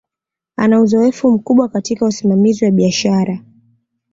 Ana 0.55 0.79
uzoefu 0.81 1.31
mkubwa 1.31 1.69
katika 1.69 2.05
usimamizi 2.05 2.65
wa 2.65 2.71
biashara 2.71 3.39